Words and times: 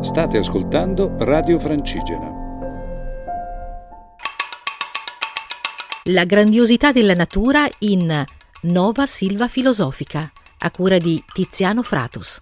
State 0.00 0.38
ascoltando 0.38 1.16
Radio 1.18 1.58
Francigena. 1.58 2.32
La 6.04 6.24
grandiosità 6.24 6.92
della 6.92 7.14
natura 7.14 7.68
in 7.80 8.24
Nova 8.62 9.06
Silva 9.06 9.48
Filosofica, 9.48 10.30
a 10.58 10.70
cura 10.70 10.98
di 10.98 11.20
Tiziano 11.32 11.82
Fratus. 11.82 12.38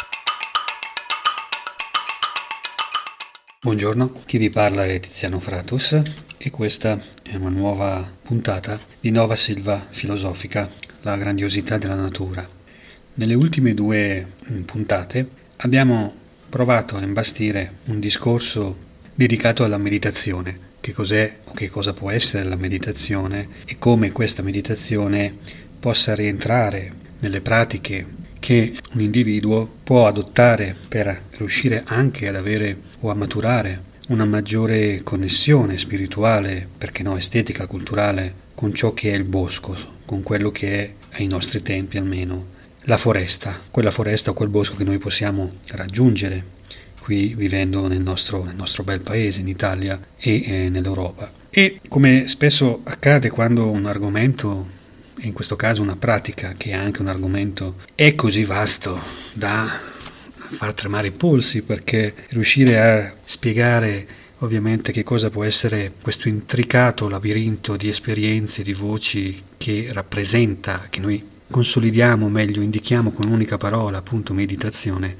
Buongiorno, 3.63 4.13
chi 4.27 4.37
vi 4.37 4.51
parla 4.51 4.85
è 4.85 5.01
Tiziano 5.01 5.41
Fratus 5.41 6.03
e 6.37 6.51
questa 6.51 7.01
è 7.23 7.37
una 7.37 7.49
nuova 7.49 8.07
puntata 8.23 8.79
di 9.01 9.11
Nova 9.11 9.35
Silva 9.35 9.83
Filosofica, 9.89 10.69
la 11.01 11.17
grandiosità 11.17 11.79
della 11.79 11.95
natura. 11.95 12.47
Nelle 13.15 13.35
ultime 13.35 13.73
due 13.73 14.27
puntate 14.67 15.27
abbiamo 15.57 16.25
provato 16.49 16.97
a 16.97 17.03
imbastire 17.03 17.79
un 17.87 18.01
discorso 18.01 18.85
dedicato 19.15 19.65
alla 19.65 19.79
meditazione, 19.79 20.59
che 20.81 20.93
cos'è 20.93 21.39
o 21.45 21.53
che 21.53 21.69
cosa 21.69 21.93
può 21.93 22.11
essere 22.11 22.45
la 22.45 22.57
meditazione 22.57 23.49
e 23.67 23.79
come 23.79 24.13
questa 24.13 24.43
meditazione 24.43 25.35
possa 25.79 26.15
rientrare 26.15 26.93
nelle 27.21 27.41
pratiche 27.41 28.07
che 28.39 28.75
un 28.93 29.01
individuo 29.01 29.69
può 29.83 30.07
adottare 30.07 30.77
per 30.89 31.23
riuscire 31.33 31.83
anche 31.87 32.29
ad 32.29 32.37
avere 32.37 32.79
o 33.01 33.11
a 33.11 33.15
maturare 33.15 33.95
una 34.09 34.25
maggiore 34.25 35.03
connessione 35.03 35.77
spirituale, 35.79 36.69
perché 36.79 37.03
no, 37.03 37.17
estetica, 37.17 37.67
culturale, 37.67 38.45
con 38.55 38.73
ciò 38.73 38.95
che 38.95 39.11
è 39.11 39.17
il 39.17 39.25
bosco, 39.25 39.77
con 40.05 40.23
quello 40.23 40.53
che 40.53 40.85
è, 40.85 40.93
ai 41.17 41.27
nostri 41.27 41.61
tempi 41.63 41.97
almeno, 41.97 42.55
la 42.87 42.97
foresta, 42.97 43.61
quella 43.71 43.91
foresta 43.91 44.31
o 44.31 44.35
quel 44.35 44.49
bosco 44.49 44.77
che 44.77 44.85
noi 44.85 44.99
possiamo 44.99 45.55
raggiungere 45.69 46.55
qui 47.01 47.35
vivendo 47.35 47.87
nel 47.89 48.01
nostro, 48.01 48.43
nel 48.45 48.57
nostro 48.57 48.83
bel 48.83 49.01
paese, 49.01 49.41
in 49.41 49.49
Italia 49.49 50.01
e 50.17 50.43
eh, 50.45 50.69
nell'Europa. 50.69 51.31
E 51.51 51.81
come 51.89 52.27
spesso 52.27 52.81
accade 52.85 53.31
quando 53.31 53.71
un 53.71 53.87
argomento, 53.87 54.69
in 55.21 55.33
questo 55.33 55.57
caso 55.57 55.83
una 55.83 55.97
pratica, 55.97 56.55
che 56.57 56.71
è 56.71 56.75
anche 56.75 57.03
un 57.03 57.09
argomento, 57.09 57.77
è 57.95 58.15
così 58.15 58.45
vasto 58.45 58.99
da 59.33 59.65
far 60.35 60.75
tremare 60.75 61.09
i 61.09 61.13
polsi, 61.13 61.63
perché 61.63 62.15
riuscire 62.31 62.81
a 62.81 63.15
spiegare 63.25 64.07
ovviamente 64.41 64.93
che 64.93 65.03
cosa 65.03 65.31
può 65.31 65.45
essere 65.45 65.93
questo 66.03 66.29
intricato 66.29 67.09
labirinto 67.09 67.77
di 67.77 67.89
esperienze, 67.89 68.63
di 68.63 68.73
voci 68.73 69.43
che 69.57 69.89
rappresenta, 69.93 70.87
che 70.91 71.01
noi 71.01 71.35
consolidiamo 71.49 72.29
meglio, 72.29 72.61
indichiamo 72.61 73.13
con 73.13 73.27
un'unica 73.27 73.57
parola, 73.57 73.99
appunto 73.99 74.35
meditazione, 74.35 75.17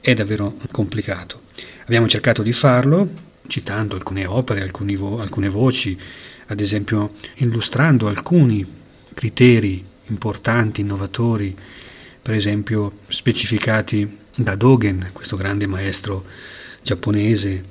è 0.00 0.14
davvero 0.14 0.56
complicato. 0.70 1.42
Abbiamo 1.84 2.06
cercato 2.08 2.42
di 2.42 2.52
farlo 2.52 3.08
citando 3.46 3.94
alcune 3.94 4.26
opere, 4.26 4.62
alcuni 4.62 4.96
vo- 4.96 5.20
alcune 5.20 5.48
voci, 5.48 5.98
ad 6.46 6.60
esempio 6.60 7.14
illustrando 7.36 8.08
alcuni 8.08 8.66
criteri 9.14 9.84
importanti, 10.06 10.80
innovatori, 10.82 11.56
per 12.20 12.34
esempio 12.34 12.98
specificati 13.08 14.18
da 14.34 14.54
Dogen, 14.54 15.10
questo 15.12 15.36
grande 15.36 15.66
maestro 15.66 16.24
giapponese 16.82 17.62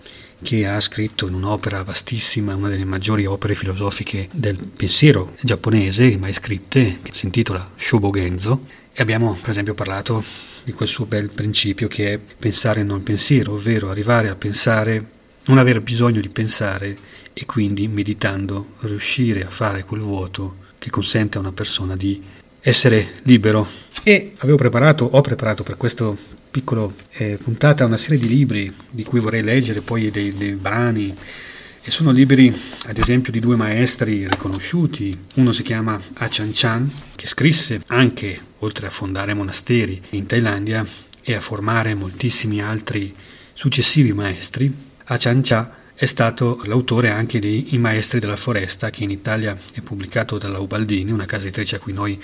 che 0.44 0.68
ha 0.68 0.80
scritto 0.80 1.28
in 1.28 1.34
un'opera 1.34 1.84
vastissima, 1.84 2.56
una 2.56 2.70
delle 2.70 2.86
maggiori 2.86 3.26
opere 3.26 3.56
filosofiche 3.56 4.30
del 4.32 4.58
pensiero 4.58 5.36
giapponese 5.42 6.16
mai 6.20 6.34
scritte, 6.34 7.00
che 7.02 7.12
si 7.14 7.26
intitola 7.26 7.72
Shobogenzo, 7.76 8.66
e 8.94 9.02
abbiamo 9.02 9.36
per 9.42 9.50
esempio 9.50 9.74
parlato 9.74 10.24
di 10.64 10.72
quel 10.72 10.88
suo 10.88 11.06
bel 11.06 11.30
principio 11.30 11.88
che 11.88 12.14
è 12.14 12.20
pensare 12.20 12.84
non 12.84 13.02
pensiero, 13.02 13.54
ovvero 13.54 13.90
arrivare 13.90 14.30
a 14.30 14.36
pensare, 14.36 15.04
non 15.46 15.58
avere 15.58 15.82
bisogno 15.82 16.22
di 16.22 16.30
pensare 16.30 16.96
e 17.34 17.46
quindi 17.46 17.88
meditando 17.88 18.74
riuscire 18.82 19.44
a 19.44 19.50
fare 19.50 19.84
quel 19.84 20.02
vuoto 20.02 20.58
che 20.78 20.90
consente 20.90 21.38
a 21.38 21.42
una 21.42 21.52
persona 21.52 21.96
di 21.96 22.22
essere 22.60 23.14
libero. 23.24 23.68
E 24.04 24.34
avevo 24.38 24.58
preparato, 24.58 25.06
ho 25.06 25.22
preparato 25.22 25.64
per 25.64 25.78
questo 25.78 26.18
piccolo 26.54 26.94
eh, 27.14 27.40
puntata 27.42 27.84
una 27.84 27.98
serie 27.98 28.20
di 28.20 28.28
libri 28.28 28.72
di 28.92 29.04
cui 29.04 29.20
vorrei 29.20 29.42
leggere 29.42 29.82
poi 29.82 30.12
dei, 30.12 30.32
dei 30.36 30.52
brani 30.52 31.12
e 31.82 31.90
sono 31.90 32.12
libri 32.12 32.56
ad 32.86 33.00
esempio 33.00 33.32
di 33.32 33.40
due 33.40 33.56
maestri 33.56 34.28
riconosciuti. 34.28 35.18
Uno 35.38 35.52
si 35.52 35.64
chiama 35.64 36.00
Achan 36.14 36.52
Chan, 36.54 36.94
che 37.16 37.26
scrisse 37.26 37.82
anche, 37.88 38.40
oltre 38.60 38.86
a 38.86 38.92
fondare 38.92 39.34
monasteri 39.34 40.00
in 40.12 40.28
Thailandia 40.28 40.86
e 41.24 41.34
a 41.34 41.42
formare 41.42 41.96
moltissimi 41.96 42.62
altri 42.62 43.12
successivi 43.54 44.14
maestri, 44.14 44.72
Achan 45.06 45.42
Cha 45.42 45.78
è 45.96 46.06
stato 46.06 46.62
l'autore 46.66 47.10
anche 47.10 47.40
di 47.40 47.74
I 47.74 47.80
Maestri 47.80 48.20
della 48.20 48.38
Foresta, 48.38 48.92
che 48.92 49.04
in 49.04 49.10
Italia 49.10 49.58
è 49.74 49.82
pubblicato 49.82 50.38
dalla 50.38 50.60
Ubaldini, 50.60 51.12
una 51.12 51.26
casa 51.26 51.46
editrice 51.46 51.78
a 51.78 51.80
cui 51.80 51.94
noi 51.94 52.22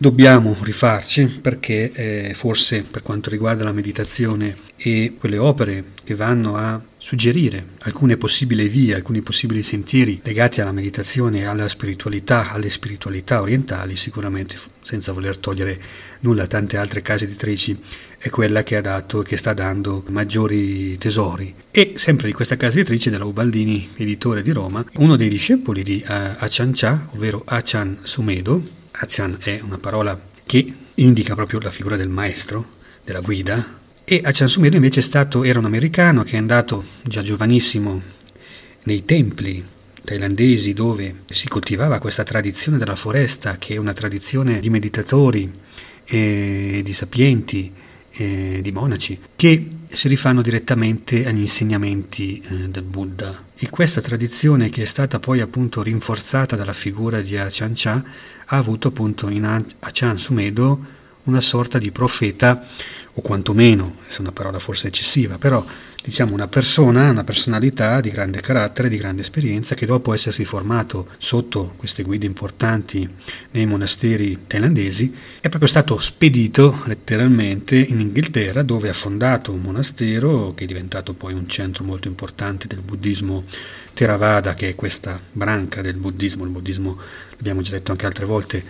Dobbiamo 0.00 0.56
rifarci 0.62 1.40
perché 1.42 1.90
eh, 1.90 2.32
forse 2.32 2.82
per 2.82 3.02
quanto 3.02 3.30
riguarda 3.30 3.64
la 3.64 3.72
meditazione 3.72 4.54
e 4.76 5.14
quelle 5.18 5.38
opere 5.38 5.86
che 6.04 6.14
vanno 6.14 6.54
a 6.54 6.80
suggerire 6.96 7.70
alcune 7.80 8.16
possibili 8.16 8.68
vie, 8.68 8.94
alcuni 8.94 9.22
possibili 9.22 9.64
sentieri 9.64 10.20
legati 10.22 10.60
alla 10.60 10.70
meditazione 10.70 11.40
e 11.40 11.44
alla 11.46 11.68
spiritualità, 11.68 12.52
alle 12.52 12.70
spiritualità 12.70 13.40
orientali, 13.40 13.96
sicuramente 13.96 14.56
senza 14.82 15.10
voler 15.10 15.36
togliere 15.36 15.76
nulla 16.20 16.44
a 16.44 16.46
tante 16.46 16.76
altre 16.76 17.02
case 17.02 17.24
editrici, 17.24 17.76
è 18.18 18.30
quella 18.30 18.62
che 18.62 18.76
ha 18.76 18.80
dato, 18.80 19.22
che 19.22 19.36
sta 19.36 19.52
dando 19.52 20.04
maggiori 20.10 20.96
tesori. 20.96 21.52
E 21.72 21.94
sempre 21.96 22.28
di 22.28 22.32
questa 22.32 22.56
casa 22.56 22.78
editrice 22.78 23.10
della 23.10 23.24
Ubaldini, 23.24 23.88
editore 23.96 24.42
di 24.42 24.52
Roma, 24.52 24.84
uno 24.98 25.16
dei 25.16 25.28
discepoli 25.28 25.82
di 25.82 26.04
uh, 26.06 26.12
Achan 26.38 26.70
Cha, 26.72 27.08
ovvero 27.10 27.42
Achan 27.44 27.98
Sumedo, 28.04 28.76
Achan 29.00 29.36
è 29.40 29.60
una 29.62 29.78
parola 29.78 30.20
che 30.44 30.74
indica 30.94 31.34
proprio 31.34 31.60
la 31.60 31.70
figura 31.70 31.96
del 31.96 32.08
maestro, 32.08 32.76
della 33.04 33.20
guida, 33.20 33.76
e 34.04 34.20
Achan 34.24 34.48
Sumedo 34.48 34.76
invece 34.76 35.02
stato, 35.02 35.44
era 35.44 35.58
un 35.58 35.66
americano 35.66 36.22
che 36.22 36.32
è 36.32 36.38
andato 36.38 36.84
già 37.02 37.22
giovanissimo 37.22 38.00
nei 38.84 39.04
templi 39.04 39.64
thailandesi 40.02 40.72
dove 40.72 41.22
si 41.28 41.46
coltivava 41.48 41.98
questa 41.98 42.24
tradizione 42.24 42.78
della 42.78 42.96
foresta, 42.96 43.56
che 43.58 43.74
è 43.74 43.76
una 43.76 43.92
tradizione 43.92 44.58
di 44.58 44.70
meditatori 44.70 45.50
e 46.04 46.80
di 46.82 46.92
sapienti, 46.92 47.70
e 48.10 48.60
di 48.62 48.72
monaci, 48.72 49.20
che 49.36 49.68
si 49.90 50.08
rifanno 50.08 50.42
direttamente 50.42 51.26
agli 51.26 51.40
insegnamenti 51.40 52.40
eh, 52.40 52.68
del 52.68 52.82
Buddha. 52.82 53.46
E 53.56 53.68
questa 53.70 54.00
tradizione, 54.00 54.68
che 54.68 54.82
è 54.82 54.86
stata 54.86 55.18
poi 55.18 55.40
appunto 55.40 55.82
rinforzata 55.82 56.56
dalla 56.56 56.72
figura 56.72 57.20
di 57.20 57.36
Achan 57.36 57.72
Cha, 57.74 58.04
ha 58.46 58.56
avuto 58.56 58.88
appunto 58.88 59.28
in 59.28 59.44
Achan 59.44 60.18
Sumedo 60.18 60.96
una 61.24 61.40
sorta 61.40 61.78
di 61.78 61.90
profeta, 61.90 62.66
o 63.14 63.20
quantomeno, 63.20 63.96
è 64.08 64.14
una 64.20 64.32
parola 64.32 64.58
forse 64.58 64.88
eccessiva, 64.88 65.38
però 65.38 65.64
diciamo 66.02 66.32
una 66.32 66.48
persona, 66.48 67.10
una 67.10 67.24
personalità 67.24 68.00
di 68.00 68.10
grande 68.10 68.40
carattere, 68.40 68.88
di 68.88 68.96
grande 68.96 69.22
esperienza, 69.22 69.74
che 69.74 69.84
dopo 69.84 70.14
essersi 70.14 70.44
formato 70.44 71.08
sotto 71.18 71.74
queste 71.76 72.02
guide 72.02 72.24
importanti 72.24 73.08
nei 73.50 73.66
monasteri 73.66 74.44
thailandesi, 74.46 75.12
è 75.40 75.48
proprio 75.48 75.68
stato 75.68 75.98
spedito 76.00 76.82
letteralmente 76.86 77.76
in 77.76 78.00
Inghilterra, 78.00 78.62
dove 78.62 78.88
ha 78.88 78.94
fondato 78.94 79.52
un 79.52 79.60
monastero 79.60 80.54
che 80.54 80.64
è 80.64 80.66
diventato 80.66 81.14
poi 81.14 81.34
un 81.34 81.48
centro 81.48 81.84
molto 81.84 82.08
importante 82.08 82.66
del 82.66 82.80
buddismo 82.80 83.44
Theravada, 83.92 84.54
che 84.54 84.68
è 84.68 84.74
questa 84.76 85.20
branca 85.32 85.82
del 85.82 85.96
buddismo, 85.96 86.44
il 86.44 86.50
buddismo 86.50 86.98
l'abbiamo 87.36 87.62
già 87.62 87.72
detto 87.72 87.90
anche 87.90 88.06
altre 88.06 88.26
volte, 88.26 88.62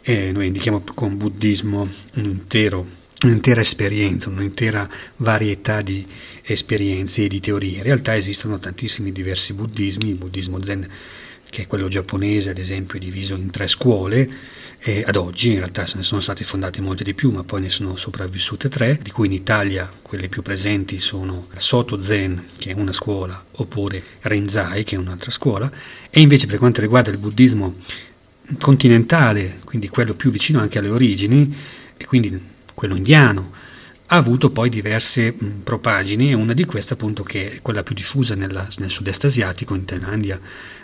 e 0.00 0.32
noi 0.32 0.46
indichiamo 0.46 0.82
con 0.94 1.18
buddismo 1.18 1.88
un 2.14 2.24
intero 2.24 2.99
un'intera 3.22 3.60
esperienza, 3.60 4.28
un'intera 4.28 4.88
varietà 5.16 5.82
di 5.82 6.06
esperienze 6.42 7.24
e 7.24 7.28
di 7.28 7.40
teorie. 7.40 7.78
In 7.78 7.82
realtà 7.82 8.16
esistono 8.16 8.58
tantissimi 8.58 9.12
diversi 9.12 9.52
buddismi, 9.52 10.10
il 10.10 10.16
buddismo 10.16 10.62
zen 10.62 10.88
che 11.50 11.62
è 11.62 11.66
quello 11.66 11.88
giapponese 11.88 12.50
ad 12.50 12.58
esempio 12.58 12.96
è 12.96 13.00
diviso 13.00 13.34
in 13.34 13.50
tre 13.50 13.66
scuole 13.66 14.30
e 14.78 15.02
ad 15.04 15.16
oggi 15.16 15.50
in 15.50 15.56
realtà 15.56 15.84
se 15.84 15.96
ne 15.98 16.04
sono 16.04 16.20
state 16.20 16.44
fondate 16.44 16.80
molte 16.80 17.04
di 17.04 17.12
più 17.12 17.32
ma 17.32 17.42
poi 17.42 17.60
ne 17.60 17.70
sono 17.70 17.96
sopravvissute 17.96 18.68
tre 18.68 18.98
di 19.02 19.10
cui 19.10 19.26
in 19.26 19.32
Italia 19.32 19.90
quelle 20.00 20.28
più 20.28 20.42
presenti 20.42 21.00
sono 21.00 21.48
Soto 21.58 22.00
Zen 22.00 22.46
che 22.56 22.70
è 22.70 22.74
una 22.74 22.92
scuola 22.92 23.44
oppure 23.56 24.02
Renzai 24.20 24.84
che 24.84 24.94
è 24.94 24.98
un'altra 24.98 25.30
scuola 25.30 25.70
e 26.08 26.20
invece 26.20 26.46
per 26.46 26.58
quanto 26.58 26.80
riguarda 26.80 27.10
il 27.10 27.18
buddismo 27.18 27.74
continentale 28.58 29.58
quindi 29.64 29.88
quello 29.88 30.14
più 30.14 30.30
vicino 30.30 30.60
anche 30.60 30.78
alle 30.78 30.88
origini 30.88 31.52
e 31.96 32.06
quindi 32.06 32.58
quello 32.80 32.96
indiano. 32.96 33.52
Ha 34.06 34.16
avuto 34.16 34.50
poi 34.50 34.70
diverse 34.70 35.34
mh, 35.36 35.46
propagini 35.62 36.30
e 36.30 36.34
una 36.34 36.54
di 36.54 36.64
queste 36.64 36.94
appunto 36.94 37.22
che 37.22 37.52
è 37.52 37.62
quella 37.62 37.82
più 37.82 37.94
diffusa 37.94 38.34
nella, 38.34 38.66
nel 38.78 38.90
sud-est 38.90 39.26
asiatico, 39.26 39.74
in 39.74 39.84
Thailandia, 39.84 40.40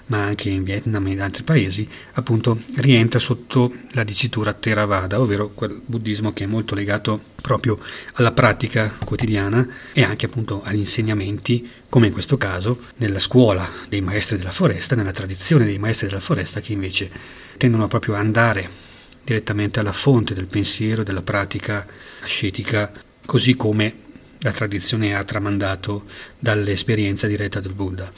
ma 0.09 0.23
anche 0.23 0.51
in 0.51 0.63
Vietnam 0.63 1.07
e 1.07 1.13
in 1.13 1.23
altri 1.23 1.43
paesi, 1.43 1.89
appunto 2.13 2.61
rientra 2.77 3.19
sotto 3.19 3.73
la 3.93 4.05
dicitura 4.05 4.53
Theravada, 4.53 5.19
ovvero 5.19 5.49
quel 5.55 5.81
buddismo 5.85 6.35
che 6.35 6.45
è 6.45 6.47
molto 6.47 6.75
legato 6.75 7.19
proprio 7.41 7.79
alla 8.15 8.33
pratica 8.33 8.93
quotidiana 9.03 9.67
e 9.95 10.03
anche 10.03 10.27
appunto 10.27 10.63
agli 10.63 10.81
insegnamenti, 10.81 11.67
come 11.89 12.09
in 12.09 12.13
questo 12.13 12.37
caso 12.37 12.79
nella 12.99 13.21
scuola 13.21 13.67
dei 13.89 14.03
maestri 14.03 14.37
della 14.37 14.53
foresta, 14.53 14.95
nella 14.95 15.13
tradizione 15.13 15.65
dei 15.65 15.79
maestri 15.79 16.09
della 16.09 16.21
foresta 16.21 16.61
che 16.61 16.75
invece 16.75 17.11
tendono 17.57 17.89
proprio 17.89 18.15
ad 18.15 18.21
andare 18.21 18.85
direttamente 19.27 19.81
alla 19.81 19.93
fonte 19.93 20.35
del 20.35 20.47
pensiero, 20.47 21.03
della 21.03 21.21
pratica 21.21 21.85
ascetica 22.23 22.93
così 23.27 23.57
come 23.57 24.05
la 24.39 24.53
tradizione 24.53 25.17
ha 25.17 25.25
tramandato 25.25 26.05
dall'esperienza 26.39 27.27
diretta 27.27 27.59
del 27.59 27.73
Buddha. 27.73 28.09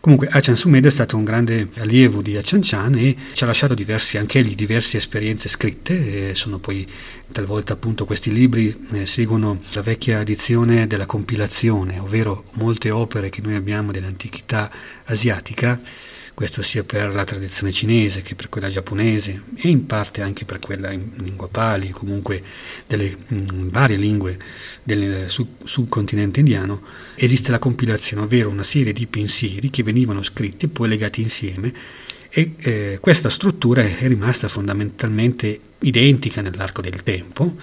Comunque 0.00 0.28
Achan 0.28 0.56
Sumedha 0.56 0.86
è 0.86 0.90
stato 0.92 1.16
un 1.16 1.24
grande 1.24 1.68
allievo 1.78 2.22
di 2.22 2.36
Achan 2.36 2.60
Chan 2.62 2.94
e 2.96 3.16
ci 3.32 3.42
ha 3.42 3.46
lasciato 3.46 3.74
diversi, 3.74 4.18
anche 4.18 4.38
egli 4.38 4.54
diverse 4.54 4.98
esperienze 4.98 5.48
scritte, 5.48 6.34
sono 6.34 6.58
poi 6.58 6.86
talvolta 7.32 7.72
appunto 7.72 8.04
questi 8.04 8.32
libri 8.32 8.86
eh, 8.92 9.06
seguono 9.06 9.60
la 9.72 9.82
vecchia 9.82 10.20
edizione 10.20 10.86
della 10.86 11.06
compilazione, 11.06 11.98
ovvero 11.98 12.44
molte 12.54 12.90
opere 12.90 13.30
che 13.30 13.42
noi 13.42 13.56
abbiamo 13.56 13.90
dell'antichità 13.90 14.70
asiatica 15.04 15.80
questo 16.34 16.62
sia 16.62 16.82
per 16.82 17.14
la 17.14 17.24
tradizione 17.24 17.72
cinese 17.72 18.22
che 18.22 18.34
per 18.34 18.48
quella 18.48 18.68
giapponese 18.68 19.42
e 19.56 19.68
in 19.68 19.86
parte 19.86 20.22
anche 20.22 20.44
per 20.44 20.58
quella 20.58 20.90
in 20.90 21.10
lingua 21.16 21.48
pali, 21.48 21.90
comunque 21.90 22.42
delle 22.86 23.14
mh, 23.26 23.68
varie 23.68 23.96
lingue 23.96 24.38
del 24.82 25.28
sub- 25.28 25.64
subcontinente 25.64 26.40
indiano, 26.40 26.82
esiste 27.14 27.50
la 27.50 27.58
compilazione, 27.58 28.22
ovvero 28.22 28.48
una 28.48 28.62
serie 28.62 28.92
di 28.92 29.06
pensieri 29.06 29.70
che 29.70 29.82
venivano 29.82 30.22
scritti 30.22 30.66
e 30.66 30.68
poi 30.68 30.88
legati 30.88 31.20
insieme 31.20 31.72
e 32.30 32.54
eh, 32.58 32.98
questa 33.00 33.28
struttura 33.28 33.82
è 33.82 34.08
rimasta 34.08 34.48
fondamentalmente 34.48 35.60
identica 35.80 36.40
nell'arco 36.40 36.80
del 36.80 37.02
tempo 37.02 37.56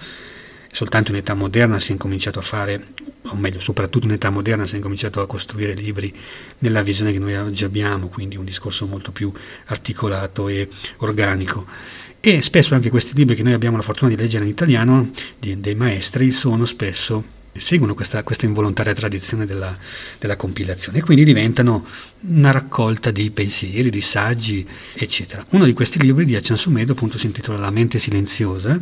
soltanto 0.72 1.10
in 1.10 1.18
età 1.18 1.34
moderna 1.34 1.78
si 1.78 1.90
è 1.90 1.92
incominciato 1.92 2.38
a 2.38 2.42
fare, 2.42 2.88
o 3.22 3.36
meglio, 3.36 3.60
soprattutto 3.60 4.06
in 4.06 4.12
età 4.12 4.30
moderna 4.30 4.66
si 4.66 4.74
è 4.74 4.76
incominciato 4.76 5.20
a 5.20 5.26
costruire 5.26 5.74
libri 5.74 6.14
nella 6.58 6.82
visione 6.82 7.12
che 7.12 7.18
noi 7.18 7.34
oggi 7.36 7.64
abbiamo, 7.64 8.08
quindi 8.08 8.36
un 8.36 8.44
discorso 8.44 8.86
molto 8.86 9.12
più 9.12 9.32
articolato 9.66 10.48
e 10.48 10.68
organico. 10.98 11.66
E 12.20 12.42
spesso 12.42 12.74
anche 12.74 12.90
questi 12.90 13.14
libri 13.14 13.34
che 13.34 13.42
noi 13.42 13.54
abbiamo 13.54 13.76
la 13.76 13.82
fortuna 13.82 14.10
di 14.10 14.16
leggere 14.16 14.44
in 14.44 14.50
italiano, 14.50 15.10
di, 15.38 15.60
dei 15.60 15.74
maestri, 15.74 16.30
sono 16.30 16.64
spesso 16.64 17.38
seguono 17.52 17.94
questa, 17.94 18.22
questa 18.22 18.46
involontaria 18.46 18.92
tradizione 18.92 19.44
della, 19.44 19.76
della, 20.18 20.36
compilazione 20.36 20.98
e 20.98 21.02
quindi 21.02 21.24
diventano 21.24 21.84
una 22.20 22.52
raccolta 22.52 23.10
di 23.10 23.30
pensieri, 23.32 23.90
di 23.90 24.00
saggi, 24.00 24.66
eccetera. 24.94 25.44
Uno 25.50 25.64
di 25.64 25.72
questi 25.72 26.00
libri 26.00 26.24
di 26.24 26.36
Achan 26.36 26.56
Sumedo 26.56 26.92
appunto 26.92 27.18
si 27.18 27.26
intitola 27.26 27.58
La 27.58 27.70
mente 27.70 27.98
silenziosa 27.98 28.80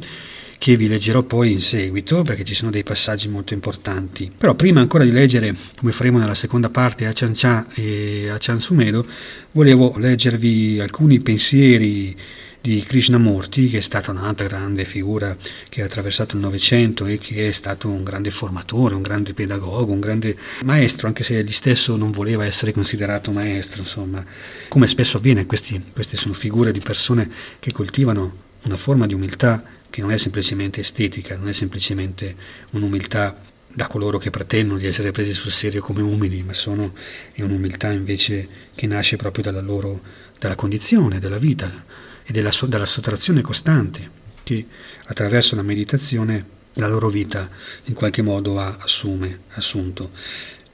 che 0.58 0.76
vi 0.76 0.88
leggerò 0.88 1.22
poi 1.22 1.52
in 1.52 1.60
seguito 1.60 2.22
perché 2.22 2.44
ci 2.44 2.54
sono 2.54 2.70
dei 2.70 2.82
passaggi 2.82 3.28
molto 3.28 3.54
importanti. 3.54 4.30
Però 4.36 4.54
prima 4.54 4.80
ancora 4.80 5.04
di 5.04 5.12
leggere, 5.12 5.54
come 5.76 5.92
faremo 5.92 6.18
nella 6.18 6.34
seconda 6.34 6.68
parte, 6.68 7.06
a 7.06 7.12
Chancia 7.14 7.66
e 7.74 8.28
a 8.28 8.36
Chansumedo, 8.38 9.06
volevo 9.52 9.94
leggervi 9.96 10.80
alcuni 10.80 11.20
pensieri 11.20 12.16
di 12.60 12.82
Krishnamurti, 12.84 13.68
che 13.68 13.78
è 13.78 13.80
stata 13.80 14.10
un'altra 14.10 14.48
grande 14.48 14.84
figura 14.84 15.36
che 15.68 15.80
ha 15.80 15.84
attraversato 15.84 16.34
il 16.34 16.42
Novecento 16.42 17.06
e 17.06 17.16
che 17.16 17.48
è 17.48 17.52
stato 17.52 17.88
un 17.88 18.02
grande 18.02 18.32
formatore, 18.32 18.96
un 18.96 19.02
grande 19.02 19.32
pedagogo, 19.32 19.92
un 19.92 20.00
grande 20.00 20.36
maestro, 20.64 21.06
anche 21.06 21.22
se 21.22 21.38
egli 21.38 21.52
stesso 21.52 21.96
non 21.96 22.10
voleva 22.10 22.44
essere 22.44 22.72
considerato 22.72 23.30
maestro, 23.30 23.82
insomma. 23.82 24.24
Come 24.66 24.88
spesso 24.88 25.18
avviene, 25.18 25.46
questi, 25.46 25.80
queste 25.92 26.16
sono 26.16 26.34
figure 26.34 26.72
di 26.72 26.80
persone 26.80 27.30
che 27.60 27.70
coltivano 27.72 28.46
una 28.64 28.76
forma 28.76 29.06
di 29.06 29.14
umiltà 29.14 29.62
che 29.90 30.00
non 30.00 30.12
è 30.12 30.16
semplicemente 30.16 30.80
estetica, 30.80 31.36
non 31.36 31.48
è 31.48 31.52
semplicemente 31.52 32.34
un'umiltà 32.70 33.40
da 33.70 33.86
coloro 33.86 34.18
che 34.18 34.30
pretendono 34.30 34.78
di 34.78 34.86
essere 34.86 35.12
presi 35.12 35.34
sul 35.34 35.52
serio 35.52 35.80
come 35.80 36.02
umili, 36.02 36.42
ma 36.42 36.52
sono, 36.52 36.94
è 37.32 37.42
un'umiltà 37.42 37.90
invece 37.92 38.48
che 38.74 38.86
nasce 38.86 39.16
proprio 39.16 39.44
dalla 39.44 39.60
loro 39.60 40.00
dalla 40.38 40.54
condizione, 40.54 41.18
della 41.18 41.38
vita 41.38 41.84
e 42.24 42.32
della, 42.32 42.50
dalla 42.66 42.86
sottrazione 42.86 43.40
costante 43.40 44.16
che 44.42 44.66
attraverso 45.06 45.56
la 45.56 45.62
meditazione 45.62 46.56
la 46.74 46.88
loro 46.88 47.08
vita 47.08 47.50
in 47.84 47.94
qualche 47.94 48.22
modo 48.22 48.58
ha 48.58 48.76
assume, 48.80 49.40
assunto. 49.50 50.10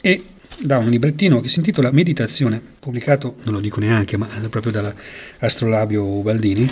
E 0.01 0.23
da 0.61 0.79
un 0.79 0.89
librettino 0.89 1.41
che 1.41 1.49
si 1.49 1.59
intitola 1.59 1.91
Meditazione, 1.91 2.61
pubblicato, 2.79 3.37
non 3.43 3.55
lo 3.55 3.61
dico 3.61 3.81
neanche, 3.81 4.17
ma 4.17 4.27
proprio 4.49 4.73
dall'astrolabio 4.73 6.05
Ubaldini, 6.05 6.71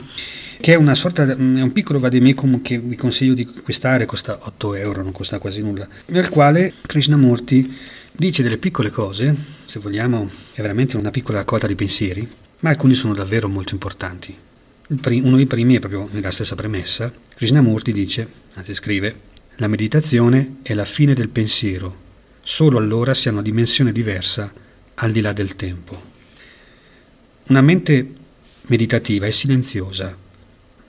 che 0.61 0.75
è 0.75 0.76
una 0.76 0.94
sorta, 0.94 1.25
è 1.25 1.34
un 1.34 1.73
piccolo 1.73 1.99
vademecum 1.99 2.62
che 2.62 2.79
vi 2.79 2.96
consiglio 2.96 3.34
di 3.34 3.49
acquistare, 3.56 4.06
costa 4.06 4.38
8 4.40 4.75
euro, 4.75 5.02
non 5.02 5.12
costa 5.12 5.38
quasi 5.38 5.61
nulla, 5.61 5.87
nel 6.06 6.29
quale 6.29 6.73
Krishnamurti 6.87 7.76
dice 8.12 8.43
delle 8.43 8.58
piccole 8.58 8.90
cose, 8.90 9.34
se 9.64 9.81
vogliamo 9.81 10.29
è 10.52 10.61
veramente 10.61 10.96
una 10.96 11.11
piccola 11.11 11.38
raccolta 11.38 11.67
di 11.67 11.75
pensieri, 11.75 12.29
ma 12.61 12.70
alcuni 12.70 12.94
sono 12.94 13.14
davvero 13.14 13.49
molto 13.49 13.75
importanti. 13.75 14.37
Uno 14.87 15.37
dei 15.37 15.46
primi 15.46 15.76
è 15.76 15.81
proprio 15.81 16.08
nella 16.12 16.31
stessa 16.31 16.55
premessa, 16.55 17.12
Krishnamurti 17.34 17.93
dice, 17.93 18.29
anzi 18.55 18.75
scrive, 18.75 19.31
la 19.56 19.69
meditazione 19.69 20.56
è 20.62 20.75
la 20.75 20.84
fine 20.84 21.14
del 21.14 21.29
pensiero, 21.29 22.01
solo 22.43 22.79
allora 22.79 23.15
si 23.15 23.29
ha 23.29 23.33
una 23.33 23.43
dimensione 23.43 23.93
diversa 23.93 24.53
al 24.94 25.12
di 25.12 25.21
là 25.21 25.33
del 25.33 25.55
tempo. 25.56 26.11
Una 27.49 27.61
mente 27.61 28.15
meditativa 28.67 29.27
è 29.27 29.31
silenziosa, 29.31 30.17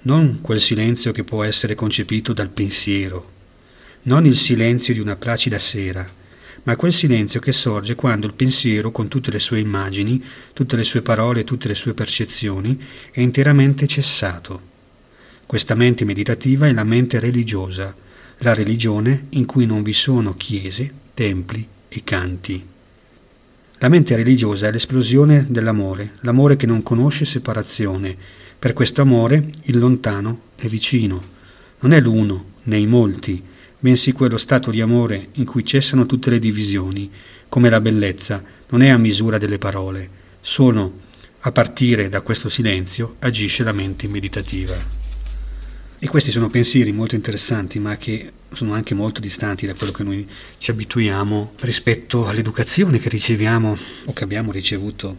non 0.02 0.40
quel 0.42 0.60
silenzio 0.60 1.12
che 1.12 1.24
può 1.24 1.44
essere 1.44 1.76
concepito 1.76 2.34
dal 2.34 2.50
pensiero, 2.50 3.32
non 4.04 4.26
il 4.26 4.36
silenzio 4.36 4.94
di 4.94 5.00
una 5.00 5.16
placida 5.16 5.60
sera, 5.60 6.06
ma 6.64 6.76
quel 6.76 6.94
silenzio 6.94 7.40
che 7.40 7.52
sorge 7.52 7.96
quando 7.96 8.28
il 8.28 8.34
pensiero, 8.34 8.92
con 8.92 9.08
tutte 9.08 9.32
le 9.32 9.40
sue 9.40 9.60
immagini, 9.60 10.24
tutte 10.54 10.76
le 10.76 10.84
sue 10.84 11.02
parole 11.02 11.44
tutte 11.44 11.68
le 11.68 11.76
sue 11.76 11.94
percezioni, 11.94 12.82
è 13.12 13.20
interamente 13.20 13.86
cessato. 13.88 14.72
Questa 15.46 15.76
mente 15.76 16.06
meditativa 16.06 16.68
è 16.68 16.74
la 16.74 16.84
mente 16.84 17.20
religiosa, 17.20 17.96
la 18.40 18.54
religione 18.54 19.28
in 19.32 19.46
cui 19.46 19.66
non 19.66 19.84
vi 19.84 19.94
sono 19.94 20.34
chiese, 20.34 21.02
templi 21.14 21.68
e 21.90 22.02
canti. 22.04 22.66
La 23.78 23.90
mente 23.90 24.16
religiosa 24.16 24.68
è 24.68 24.72
l'esplosione 24.72 25.46
dell'amore, 25.50 26.14
l'amore 26.22 26.56
che 26.56 26.66
non 26.66 26.84
conosce 26.84 27.26
separazione, 27.26 28.16
per 28.58 28.74
questo 28.74 29.02
amore 29.02 29.50
il 29.64 29.78
lontano 29.78 30.42
è 30.56 30.68
vicino. 30.68 31.22
Non 31.80 31.92
è 31.92 32.00
l'uno, 32.00 32.52
né 32.64 32.78
i 32.78 32.88
molti, 32.88 33.44
bensì 33.78 34.14
quello 34.14 34.38
stato 34.38 34.72
di 34.72 34.80
amore 34.80 35.28
in 35.34 35.44
cui 35.44 35.66
cessano 35.66 36.06
tutte 36.06 36.30
le 36.30 36.40
divisioni, 36.40 37.12
come 37.50 37.70
la 37.70 37.82
bellezza 37.82 38.42
non 38.70 38.82
è 38.82 38.90
a 38.90 38.98
misura 38.98 39.38
delle 39.38 39.58
parole, 39.58 40.10
sono 40.40 41.00
a 41.42 41.52
partire 41.52 42.08
da 42.08 42.22
questo 42.22 42.48
silenzio 42.48 43.18
agisce 43.20 43.64
la 43.64 43.74
mente 43.74 44.08
meditativa. 44.08 45.03
E 46.04 46.10
questi 46.10 46.32
sono 46.32 46.50
pensieri 46.50 46.92
molto 46.92 47.16
interessanti, 47.16 47.80
ma 47.80 47.96
che 47.96 48.30
sono 48.52 48.74
anche 48.74 48.94
molto 48.94 49.22
distanti 49.22 49.66
da 49.66 49.74
quello 49.74 49.94
che 49.94 50.04
noi 50.04 50.28
ci 50.58 50.70
abituiamo 50.70 51.54
rispetto 51.62 52.28
all'educazione 52.28 53.00
che 53.00 53.08
riceviamo 53.08 53.78
o 54.04 54.12
che 54.12 54.26
abbiamo 54.26 54.52
ricevuto 54.52 55.16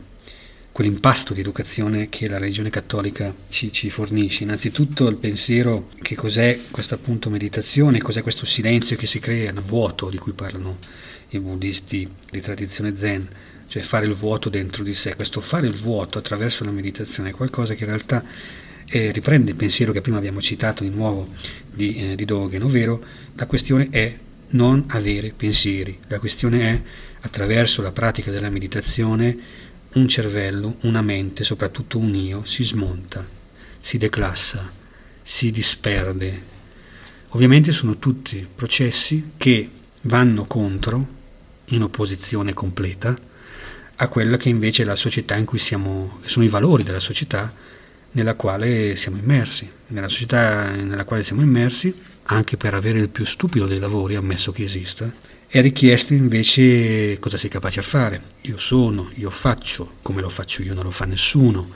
quell'impasto 0.72 1.32
di 1.32 1.40
educazione 1.40 2.10
che 2.10 2.28
la 2.28 2.36
religione 2.36 2.68
cattolica 2.68 3.34
ci, 3.48 3.72
ci, 3.72 3.88
fornisce. 3.88 4.42
Innanzitutto 4.42 5.08
il 5.08 5.16
pensiero 5.16 5.88
che 6.02 6.16
cos'è 6.16 6.60
questa 6.70 6.96
appunto 6.96 7.30
meditazione, 7.30 8.02
cos'è 8.02 8.20
questo 8.20 8.44
silenzio 8.44 8.96
che 8.96 9.06
si 9.06 9.20
crea, 9.20 9.52
il 9.52 9.62
vuoto 9.62 10.10
di 10.10 10.18
cui 10.18 10.34
parlano 10.34 10.76
i 11.30 11.40
buddisti 11.40 12.06
di 12.30 12.40
tradizione 12.42 12.94
zen, 12.94 13.26
cioè 13.68 13.82
fare 13.82 14.04
il 14.04 14.12
vuoto 14.12 14.50
dentro 14.50 14.84
di 14.84 14.92
sé. 14.92 15.16
Questo 15.16 15.40
fare 15.40 15.66
il 15.66 15.76
vuoto 15.76 16.18
attraverso 16.18 16.62
la 16.62 16.72
meditazione 16.72 17.30
è 17.30 17.32
qualcosa 17.32 17.72
che 17.72 17.84
in 17.84 17.88
realtà 17.88 18.22
eh, 18.86 19.10
riprende 19.12 19.50
il 19.50 19.56
pensiero 19.56 19.92
che 19.92 20.00
prima 20.00 20.18
abbiamo 20.18 20.40
citato 20.40 20.82
di 20.82 20.90
nuovo 20.90 21.28
di, 21.70 21.96
eh, 21.96 22.14
di 22.16 22.24
Dogen, 22.24 22.62
ovvero 22.62 23.02
la 23.34 23.46
questione 23.46 23.88
è 23.90 24.18
non 24.50 24.84
avere 24.88 25.32
pensieri, 25.36 25.98
la 26.08 26.18
questione 26.18 26.60
è 26.62 26.82
attraverso 27.20 27.82
la 27.82 27.92
pratica 27.92 28.30
della 28.30 28.50
meditazione 28.50 29.62
un 29.94 30.08
cervello, 30.08 30.76
una 30.82 31.02
mente, 31.02 31.44
soprattutto 31.44 31.98
un 31.98 32.14
io, 32.14 32.44
si 32.44 32.64
smonta, 32.64 33.26
si 33.78 33.98
declassa, 33.98 34.72
si 35.22 35.50
disperde. 35.50 36.52
Ovviamente 37.28 37.72
sono 37.72 37.98
tutti 37.98 38.46
processi 38.54 39.32
che 39.36 39.68
vanno 40.02 40.46
contro, 40.46 41.22
in 41.66 41.82
opposizione 41.82 42.52
completa, 42.52 43.16
a 43.96 44.08
quella 44.08 44.36
che 44.36 44.48
invece 44.48 44.82
è 44.82 44.86
la 44.86 44.96
società 44.96 45.36
in 45.36 45.44
cui 45.44 45.58
siamo, 45.58 46.18
sono 46.24 46.44
i 46.44 46.48
valori 46.48 46.82
della 46.82 47.00
società 47.00 47.52
nella 48.14 48.34
quale 48.34 48.96
siamo 48.96 49.16
immersi, 49.16 49.68
nella 49.88 50.08
società 50.08 50.70
nella 50.70 51.04
quale 51.04 51.22
siamo 51.22 51.42
immersi, 51.42 51.94
anche 52.24 52.56
per 52.56 52.74
avere 52.74 52.98
il 52.98 53.08
più 53.08 53.24
stupido 53.24 53.66
dei 53.66 53.78
lavori, 53.78 54.14
ammesso 54.14 54.52
che 54.52 54.64
esista, 54.64 55.12
è 55.46 55.60
richiesto 55.60 56.14
invece 56.14 57.18
cosa 57.18 57.36
sei 57.36 57.50
capace 57.50 57.80
a 57.80 57.84
fare. 57.84 58.22
Io 58.42 58.58
sono, 58.58 59.10
io 59.14 59.30
faccio, 59.30 59.94
come 60.02 60.20
lo 60.20 60.28
faccio 60.28 60.62
io 60.62 60.74
non 60.74 60.84
lo 60.84 60.90
fa 60.90 61.04
nessuno. 61.04 61.68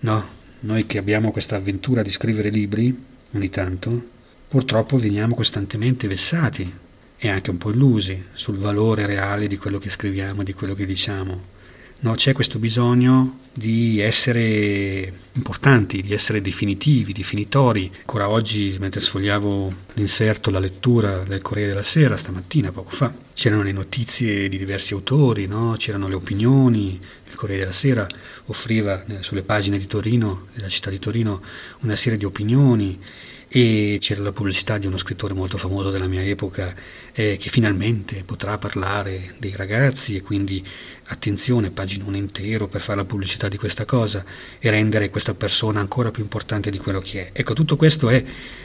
No, 0.00 0.28
noi 0.60 0.86
che 0.86 0.98
abbiamo 0.98 1.30
questa 1.30 1.56
avventura 1.56 2.02
di 2.02 2.10
scrivere 2.10 2.50
libri, 2.50 2.96
ogni 3.32 3.50
tanto, 3.50 4.10
purtroppo 4.48 4.98
veniamo 4.98 5.34
costantemente 5.34 6.08
vessati 6.08 6.72
e 7.16 7.28
anche 7.28 7.50
un 7.50 7.58
po' 7.58 7.70
illusi 7.70 8.26
sul 8.32 8.56
valore 8.56 9.06
reale 9.06 9.46
di 9.46 9.56
quello 9.56 9.78
che 9.78 9.90
scriviamo, 9.90 10.42
di 10.42 10.52
quello 10.52 10.74
che 10.74 10.86
diciamo. 10.86 11.52
No, 12.00 12.14
c'è 12.14 12.32
questo 12.32 12.58
bisogno 12.58 13.38
di 13.52 14.00
essere 14.00 15.12
importanti, 15.32 16.02
di 16.02 16.12
essere 16.12 16.42
definitivi, 16.42 17.12
definitori. 17.12 17.90
Ancora 18.00 18.28
oggi, 18.28 18.76
mentre 18.78 19.00
sfogliavo 19.00 19.72
l'inserto, 19.94 20.50
la 20.50 20.58
lettura 20.58 21.22
del 21.22 21.40
Corriere 21.40 21.70
della 21.70 21.82
Sera, 21.82 22.16
stamattina, 22.16 22.72
poco 22.72 22.90
fa, 22.90 23.14
c'erano 23.32 23.62
le 23.62 23.72
notizie 23.72 24.48
di 24.48 24.58
diversi 24.58 24.92
autori, 24.92 25.46
no? 25.46 25.74
c'erano 25.78 26.08
le 26.08 26.14
opinioni. 26.14 26.98
Il 27.30 27.36
Corriere 27.36 27.62
della 27.62 27.74
Sera 27.74 28.06
offriva 28.46 29.04
eh, 29.06 29.22
sulle 29.22 29.42
pagine 29.42 29.78
di 29.78 29.86
Torino, 29.86 30.48
della 30.54 30.68
città 30.68 30.90
di 30.90 30.98
Torino, 30.98 31.40
una 31.80 31.96
serie 31.96 32.18
di 32.18 32.24
opinioni 32.24 33.00
e 33.56 33.98
c'era 34.00 34.20
la 34.20 34.32
pubblicità 34.32 34.78
di 34.78 34.88
uno 34.88 34.96
scrittore 34.96 35.32
molto 35.32 35.58
famoso 35.58 35.92
della 35.92 36.08
mia 36.08 36.24
epoca 36.24 36.74
eh, 37.12 37.36
che 37.36 37.50
finalmente 37.50 38.24
potrà 38.24 38.58
parlare 38.58 39.36
dei 39.38 39.54
ragazzi 39.54 40.16
e 40.16 40.22
quindi 40.22 40.66
attenzione, 41.04 41.70
paginone 41.70 42.18
intero 42.18 42.66
per 42.66 42.80
fare 42.80 42.98
la 42.98 43.04
pubblicità 43.04 43.46
di 43.46 43.56
questa 43.56 43.84
cosa 43.84 44.24
e 44.58 44.70
rendere 44.70 45.08
questa 45.08 45.34
persona 45.34 45.78
ancora 45.78 46.10
più 46.10 46.24
importante 46.24 46.68
di 46.68 46.78
quello 46.78 46.98
che 46.98 47.28
è. 47.28 47.30
Ecco, 47.32 47.54
tutto 47.54 47.76
questo 47.76 48.08
è, 48.08 48.24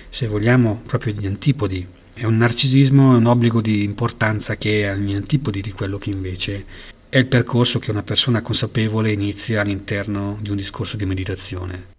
se 0.09 0.25
vogliamo, 0.25 0.81
proprio 0.83 1.13
gli 1.13 1.27
antipodi. 1.27 1.85
È 2.11 2.23
un 2.23 2.37
narcisismo, 2.37 3.13
è 3.13 3.17
un 3.17 3.27
obbligo 3.27 3.61
di 3.61 3.83
importanza 3.83 4.57
che 4.57 4.81
è 4.81 4.85
agli 4.85 5.13
antipodi 5.13 5.61
di 5.61 5.71
quello 5.71 5.99
che 5.99 6.09
invece 6.09 6.65
è 7.09 7.19
il 7.19 7.27
percorso 7.27 7.77
che 7.77 7.91
una 7.91 8.01
persona 8.01 8.41
consapevole 8.41 9.11
inizia 9.11 9.61
all'interno 9.61 10.39
di 10.41 10.49
un 10.49 10.55
discorso 10.55 10.97
di 10.97 11.05
meditazione. 11.05 11.97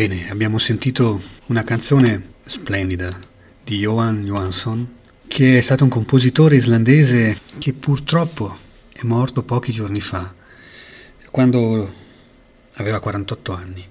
Bene, 0.00 0.30
abbiamo 0.30 0.56
sentito 0.56 1.20
una 1.48 1.62
canzone 1.62 2.30
splendida 2.46 3.14
di 3.62 3.76
Johan 3.80 4.24
Johansson, 4.24 4.94
che 5.28 5.58
è 5.58 5.60
stato 5.60 5.84
un 5.84 5.90
compositore 5.90 6.56
islandese 6.56 7.36
che 7.58 7.74
purtroppo 7.74 8.56
è 8.94 9.00
morto 9.02 9.42
pochi 9.42 9.72
giorni 9.72 10.00
fa, 10.00 10.34
quando 11.30 11.92
aveva 12.76 12.98
48 12.98 13.52
anni. 13.52 13.86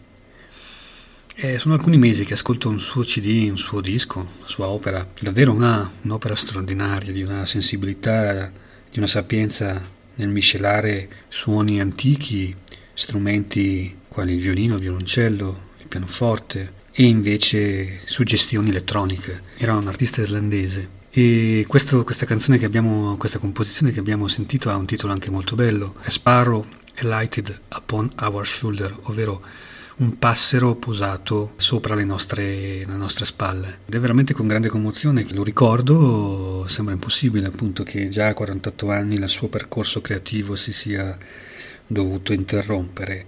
E 1.35 1.59
sono 1.59 1.75
alcuni 1.75 1.97
mesi 1.97 2.25
che 2.25 2.33
ascolto 2.33 2.69
un 2.69 2.79
suo 2.79 3.03
CD, 3.03 3.47
un 3.47 3.59
suo 3.59 3.79
disco, 3.79 4.17
una 4.17 4.47
sua 4.47 4.67
opera, 4.67 5.07
davvero 5.19 5.53
una, 5.53 5.91
un'opera 6.01 6.35
straordinaria, 6.35 7.11
di 7.11 7.21
una 7.21 7.45
sensibilità, 7.45 8.51
di 8.89 8.97
una 8.97 9.05
sapienza 9.05 9.79
nel 10.15 10.29
miscelare 10.29 11.07
suoni 11.27 11.79
antichi, 11.79 12.55
strumenti 12.95 13.95
quali 14.07 14.33
il 14.33 14.41
violino, 14.41 14.73
il 14.73 14.81
violoncello, 14.81 15.67
pianoforte 15.89 16.77
e 16.93 17.03
invece 17.03 17.99
suggestioni 18.05 18.69
elettroniche. 18.69 19.41
Era 19.57 19.75
un 19.75 19.87
artista 19.87 20.21
islandese. 20.21 20.97
E 21.11 21.65
questo, 21.67 22.03
questa 22.03 22.25
canzone 22.25 22.57
che 22.57 22.65
abbiamo, 22.65 23.17
questa 23.17 23.39
composizione 23.39 23.91
che 23.91 23.99
abbiamo 23.99 24.27
sentito 24.27 24.69
ha 24.69 24.77
un 24.77 24.85
titolo 24.85 25.11
anche 25.11 25.31
molto 25.31 25.55
bello, 25.55 25.95
A 26.03 26.09
Sparrow 26.09 26.65
Alighted 27.01 27.59
Upon 27.75 28.11
Our 28.21 28.45
Shoulder, 28.45 28.95
ovvero 29.03 29.41
un 29.97 30.17
passero 30.17 30.75
posato 30.75 31.53
sopra 31.57 31.95
le 31.95 32.05
nostre, 32.05 32.85
le 32.85 32.95
nostre, 32.95 33.25
spalle. 33.25 33.79
Ed 33.85 33.95
è 33.95 33.99
veramente 33.99 34.33
con 34.33 34.47
grande 34.47 34.69
commozione 34.69 35.23
che 35.23 35.33
lo 35.33 35.43
ricordo, 35.43 36.65
sembra 36.67 36.93
impossibile 36.93 37.47
appunto 37.47 37.83
che 37.83 38.07
già 38.09 38.27
a 38.27 38.33
48 38.33 38.91
anni 38.91 39.15
il 39.15 39.27
suo 39.27 39.49
percorso 39.49 39.99
creativo 39.99 40.55
si 40.55 40.71
sia 40.71 41.17
dovuto 41.85 42.31
interrompere. 42.33 43.25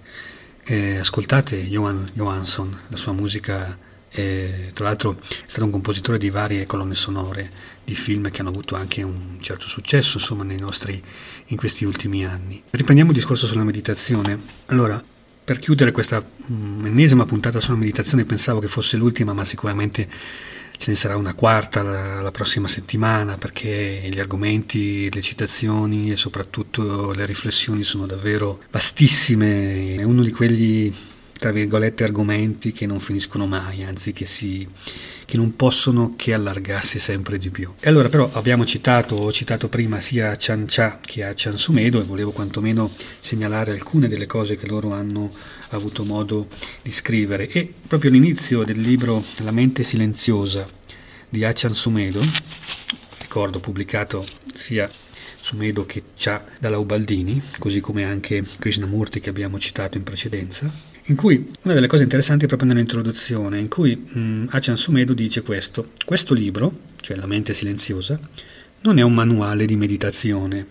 Eh, 0.64 0.98
ascoltate 0.98 1.68
Johan 1.68 2.08
Johansson, 2.14 2.76
la 2.88 2.96
sua 2.96 3.12
musica, 3.12 3.76
è, 4.08 4.70
tra 4.74 4.84
l'altro 4.84 5.18
è 5.18 5.24
stato 5.46 5.64
un 5.64 5.70
compositore 5.70 6.18
di 6.18 6.28
varie 6.28 6.66
colonne 6.66 6.94
sonore 6.94 7.50
di 7.82 7.94
film 7.94 8.30
che 8.30 8.40
hanno 8.40 8.50
avuto 8.50 8.76
anche 8.76 9.02
un 9.02 9.38
certo 9.40 9.66
successo 9.66 10.18
insomma, 10.18 10.44
nostri, 10.44 11.02
in 11.46 11.56
questi 11.56 11.84
ultimi 11.84 12.24
anni. 12.24 12.62
Riprendiamo 12.70 13.10
il 13.10 13.16
discorso 13.16 13.46
sulla 13.46 13.64
meditazione. 13.64 14.38
Allora, 14.66 15.02
per 15.44 15.58
chiudere 15.58 15.90
questa 15.90 16.22
mm, 16.22 16.86
ennesima 16.86 17.24
puntata 17.24 17.58
sulla 17.58 17.76
meditazione 17.76 18.24
pensavo 18.24 18.60
che 18.60 18.68
fosse 18.68 18.96
l'ultima, 18.96 19.32
ma 19.32 19.44
sicuramente 19.44 20.06
ce 20.76 20.90
ne 20.90 20.96
sarà 20.96 21.16
una 21.16 21.34
quarta 21.34 21.82
la, 21.82 22.20
la, 22.20 22.30
prossima 22.30 22.68
settimana 22.68 23.36
perché 23.36 24.08
gli 24.10 24.18
argomenti, 24.18 25.12
le 25.12 25.20
citazioni 25.20 26.10
e 26.10 26.16
soprattutto 26.16 27.12
le 27.12 27.26
riflessioni 27.26 27.82
sono 27.84 28.06
davvero 28.06 28.60
vastissime. 28.70 29.96
È 29.96 30.02
uno 30.02 30.22
di 30.22 30.30
quegli 30.30 30.92
tra 31.42 31.50
virgolette 31.50 32.04
argomenti 32.04 32.70
che 32.70 32.86
non 32.86 33.00
finiscono 33.00 33.48
mai, 33.48 33.82
anzi 33.82 34.12
che, 34.12 34.26
si, 34.26 34.64
che 35.24 35.36
non 35.36 35.56
possono 35.56 36.14
che 36.14 36.34
allargarsi 36.34 37.00
sempre 37.00 37.36
di 37.36 37.50
più. 37.50 37.68
E 37.80 37.88
allora 37.88 38.08
però 38.08 38.30
abbiamo 38.34 38.64
citato, 38.64 39.16
ho 39.16 39.32
citato 39.32 39.68
prima 39.68 40.00
sia 40.00 40.36
Chan 40.38 40.66
Cha 40.68 41.00
che 41.00 41.24
a 41.24 41.32
Chan 41.34 41.58
Sumedo 41.58 42.00
e 42.00 42.04
volevo 42.04 42.30
quantomeno 42.30 42.88
segnalare 43.18 43.72
alcune 43.72 44.06
delle 44.06 44.26
cose 44.26 44.56
che 44.56 44.68
loro 44.68 44.92
hanno 44.92 45.32
avuto 45.70 46.04
modo 46.04 46.46
di 46.80 46.92
scrivere 46.92 47.48
e 47.48 47.74
proprio 47.88 48.10
all'inizio 48.10 48.62
del 48.62 48.78
libro 48.78 49.20
La 49.38 49.50
mente 49.50 49.82
silenziosa 49.82 50.64
di 51.28 51.44
Achan 51.44 51.74
Sumedo, 51.74 52.20
ricordo 53.18 53.58
pubblicato 53.58 54.24
sia 54.54 54.88
Sumedo 55.40 55.84
che 55.86 56.04
Cha 56.16 56.44
dalla 56.60 56.78
Ubaldini, 56.78 57.42
così 57.58 57.80
come 57.80 58.04
anche 58.04 58.44
Krishnamurti 58.60 59.18
che 59.18 59.30
abbiamo 59.30 59.58
citato 59.58 59.98
in 59.98 60.04
precedenza, 60.04 60.91
in 61.06 61.16
cui 61.16 61.50
una 61.62 61.74
delle 61.74 61.86
cose 61.86 62.04
interessanti 62.04 62.44
è 62.44 62.48
proprio 62.48 62.68
nell'introduzione, 62.68 63.58
in 63.58 63.68
cui 63.68 63.96
mh, 63.96 64.48
Achan 64.50 64.76
Sumedo 64.76 65.12
dice 65.14 65.42
questo, 65.42 65.90
questo 66.04 66.34
libro, 66.34 66.72
cioè 67.00 67.16
La 67.16 67.26
mente 67.26 67.54
silenziosa, 67.54 68.18
non 68.82 68.98
è 68.98 69.02
un 69.02 69.14
manuale 69.14 69.66
di 69.66 69.76
meditazione, 69.76 70.66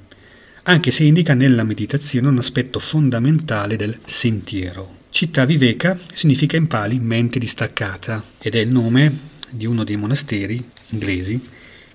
anche 0.64 0.92
se 0.92 1.04
indica 1.04 1.34
nella 1.34 1.64
meditazione 1.64 2.28
un 2.28 2.38
aspetto 2.38 2.80
fondamentale 2.80 3.76
del 3.76 3.98
sentiero. 4.06 5.00
Città 5.10 5.46
Viveka 5.46 6.00
significa 6.14 6.56
in 6.56 6.68
pali 6.68 7.00
mente 7.00 7.40
distaccata 7.40 8.24
ed 8.40 8.56
è 8.56 8.60
il 8.60 8.70
nome 8.70 9.30
di 9.50 9.66
uno 9.66 9.84
dei 9.84 9.98
monasteri 9.98 10.64
inglesi 10.90 11.42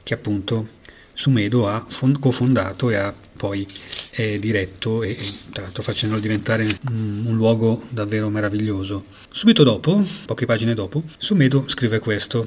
che 0.03 0.15
appunto 0.15 0.69
Sumedo 1.17 1.67
ha 1.67 1.87
cofondato 2.21 2.91
e 2.91 2.97
ha 2.97 3.15
poi 3.37 3.67
è 4.11 4.39
diretto 4.39 5.03
e 5.03 5.17
tra 5.51 5.63
l'altro 5.63 5.83
facendolo 5.83 6.21
diventare 6.21 6.65
un, 6.65 7.23
un 7.27 7.37
luogo 7.37 7.87
davvero 7.89 8.29
meraviglioso. 8.29 9.07
Subito 9.31 9.65
dopo, 9.65 10.05
poche 10.27 10.45
pagine 10.45 10.75
dopo, 10.75 11.03
Sumedo 11.17 11.65
scrive 11.69 12.01
questo. 12.01 12.47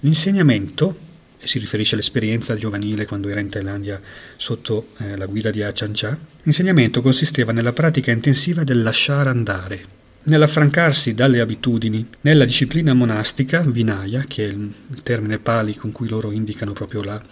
L'insegnamento, 0.00 0.96
e 1.40 1.46
si 1.48 1.58
riferisce 1.58 1.94
all'esperienza 1.94 2.56
giovanile 2.56 3.04
quando 3.04 3.28
era 3.28 3.40
in 3.40 3.48
Thailandia 3.48 4.00
sotto 4.36 4.88
eh, 4.98 5.16
la 5.16 5.26
guida 5.26 5.50
di 5.50 5.62
Achan 5.62 5.92
Cha, 5.92 6.16
l'insegnamento 6.42 7.02
consisteva 7.02 7.50
nella 7.50 7.72
pratica 7.72 8.12
intensiva 8.12 8.62
del 8.62 8.82
lasciare 8.82 9.28
andare, 9.28 9.84
nell'affrancarsi 10.24 11.14
dalle 11.14 11.40
abitudini, 11.40 12.06
nella 12.20 12.44
disciplina 12.44 12.94
monastica, 12.94 13.60
vinaya, 13.62 14.24
che 14.28 14.46
è 14.46 14.50
il 14.50 15.02
termine 15.02 15.38
pali 15.38 15.74
con 15.74 15.90
cui 15.90 16.08
loro 16.08 16.30
indicano 16.30 16.72
proprio 16.72 17.02
la, 17.02 17.22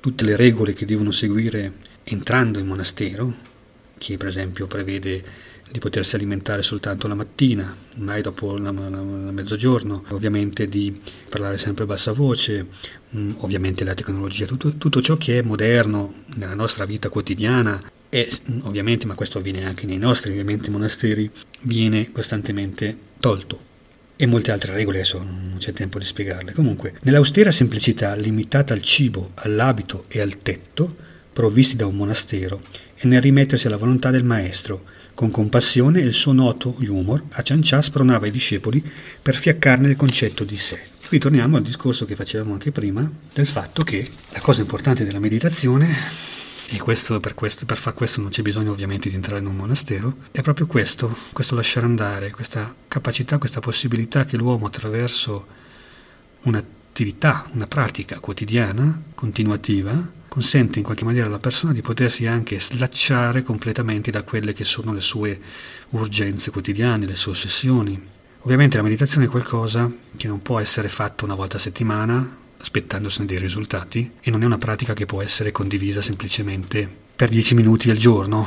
tutte 0.00 0.24
le 0.24 0.36
regole 0.36 0.72
che 0.72 0.86
devono 0.86 1.10
seguire 1.10 1.72
entrando 2.04 2.58
in 2.58 2.66
monastero, 2.66 3.32
che 3.98 4.16
per 4.16 4.28
esempio 4.28 4.66
prevede 4.66 5.22
di 5.70 5.78
potersi 5.78 6.16
alimentare 6.16 6.62
soltanto 6.62 7.06
la 7.06 7.14
mattina, 7.14 7.76
mai 7.98 8.22
dopo 8.22 8.56
la, 8.56 8.72
la, 8.72 8.88
la 8.88 9.30
mezzogiorno, 9.30 10.04
ovviamente 10.08 10.68
di 10.68 10.98
parlare 11.28 11.58
sempre 11.58 11.84
a 11.84 11.86
bassa 11.86 12.12
voce, 12.12 12.66
mh, 13.10 13.18
mm, 13.18 13.30
ovviamente 13.38 13.84
la 13.84 13.94
tecnologia, 13.94 14.46
tutto, 14.46 14.74
tutto, 14.74 15.00
ciò 15.00 15.16
che 15.16 15.38
è 15.38 15.42
moderno 15.42 16.24
nella 16.34 16.54
nostra 16.54 16.84
vita 16.86 17.08
quotidiana 17.08 17.80
e 18.08 18.28
ovviamente, 18.62 19.06
ma 19.06 19.14
questo 19.14 19.38
avviene 19.38 19.64
anche 19.64 19.86
nei 19.86 19.98
nostri 19.98 20.42
monasteri, 20.70 21.30
viene 21.60 22.10
costantemente 22.10 22.96
tolto. 23.20 23.68
E 24.22 24.26
molte 24.26 24.50
altre 24.50 24.74
regole, 24.74 24.98
adesso 24.98 25.16
non 25.16 25.54
c'è 25.56 25.72
tempo 25.72 25.98
di 25.98 26.04
spiegarle. 26.04 26.52
Comunque, 26.52 26.92
nell'austera 27.04 27.50
semplicità 27.50 28.14
limitata 28.14 28.74
al 28.74 28.82
cibo, 28.82 29.30
all'abito 29.36 30.04
e 30.08 30.20
al 30.20 30.42
tetto, 30.42 30.94
provvisti 31.32 31.76
da 31.76 31.86
un 31.86 31.96
monastero, 31.96 32.60
e 32.96 33.06
nel 33.06 33.22
rimettersi 33.22 33.66
alla 33.66 33.78
volontà 33.78 34.10
del 34.10 34.24
maestro. 34.24 34.84
Con 35.14 35.30
compassione 35.30 36.02
e 36.02 36.04
il 36.04 36.12
suo 36.12 36.32
noto 36.32 36.76
humor, 36.80 37.24
Aciancià 37.30 37.80
spronava 37.80 38.26
i 38.26 38.30
discepoli 38.30 38.84
per 39.22 39.36
fiaccarne 39.36 39.88
il 39.88 39.96
concetto 39.96 40.44
di 40.44 40.58
sé. 40.58 40.78
Qui 41.06 41.18
torniamo 41.18 41.56
al 41.56 41.62
discorso 41.62 42.04
che 42.04 42.14
facevamo 42.14 42.52
anche 42.52 42.72
prima, 42.72 43.10
del 43.32 43.46
fatto 43.46 43.82
che 43.84 44.06
la 44.32 44.40
cosa 44.40 44.60
importante 44.60 45.06
della 45.06 45.18
meditazione, 45.18 45.88
e 46.72 46.78
questo, 46.78 47.18
per, 47.18 47.34
questo, 47.34 47.66
per 47.66 47.78
far 47.78 47.94
questo 47.94 48.20
non 48.20 48.30
c'è 48.30 48.42
bisogno 48.42 48.70
ovviamente 48.70 49.08
di 49.08 49.16
entrare 49.16 49.40
in 49.40 49.46
un 49.46 49.56
monastero, 49.56 50.18
è 50.30 50.40
proprio 50.40 50.68
questo, 50.68 51.12
questo 51.32 51.56
lasciare 51.56 51.84
andare, 51.84 52.30
questa 52.30 52.72
capacità, 52.86 53.38
questa 53.38 53.58
possibilità 53.58 54.24
che 54.24 54.36
l'uomo 54.36 54.66
attraverso 54.66 55.46
un'attività, 56.42 57.44
una 57.54 57.66
pratica 57.66 58.20
quotidiana, 58.20 59.02
continuativa, 59.16 60.12
consente 60.28 60.78
in 60.78 60.84
qualche 60.84 61.04
maniera 61.04 61.26
alla 61.26 61.40
persona 61.40 61.72
di 61.72 61.80
potersi 61.80 62.28
anche 62.28 62.60
slacciare 62.60 63.42
completamente 63.42 64.12
da 64.12 64.22
quelle 64.22 64.52
che 64.52 64.62
sono 64.62 64.92
le 64.92 65.00
sue 65.00 65.40
urgenze 65.90 66.52
quotidiane, 66.52 67.04
le 67.04 67.16
sue 67.16 67.32
ossessioni. 67.32 68.00
Ovviamente 68.42 68.76
la 68.76 68.84
meditazione 68.84 69.26
è 69.26 69.28
qualcosa 69.28 69.90
che 70.16 70.28
non 70.28 70.40
può 70.40 70.60
essere 70.60 70.88
fatto 70.88 71.24
una 71.24 71.34
volta 71.34 71.56
a 71.56 71.60
settimana, 71.60 72.38
aspettandosene 72.60 73.26
dei 73.26 73.38
risultati, 73.38 74.12
e 74.20 74.30
non 74.30 74.42
è 74.42 74.46
una 74.46 74.58
pratica 74.58 74.94
che 74.94 75.06
può 75.06 75.22
essere 75.22 75.52
condivisa 75.52 76.02
semplicemente 76.02 76.88
per 77.16 77.28
dieci 77.28 77.54
minuti 77.54 77.90
al 77.90 77.96
giorno, 77.96 78.46